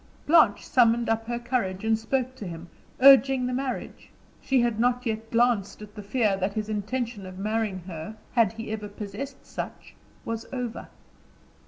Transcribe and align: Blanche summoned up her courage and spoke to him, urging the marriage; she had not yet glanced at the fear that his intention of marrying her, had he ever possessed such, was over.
Blanche 0.25 0.65
summoned 0.65 1.09
up 1.09 1.27
her 1.27 1.37
courage 1.37 1.85
and 1.85 1.95
spoke 1.99 2.33
to 2.33 2.47
him, 2.47 2.69
urging 3.01 3.45
the 3.45 3.53
marriage; 3.53 4.09
she 4.41 4.61
had 4.61 4.79
not 4.79 5.05
yet 5.05 5.29
glanced 5.29 5.79
at 5.79 5.93
the 5.93 6.01
fear 6.01 6.35
that 6.37 6.55
his 6.55 6.69
intention 6.69 7.23
of 7.27 7.37
marrying 7.37 7.81
her, 7.81 8.17
had 8.33 8.53
he 8.53 8.71
ever 8.71 8.87
possessed 8.87 9.45
such, 9.45 9.93
was 10.25 10.47
over. 10.51 10.87